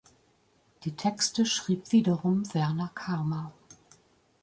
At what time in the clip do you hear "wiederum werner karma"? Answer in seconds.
1.91-3.53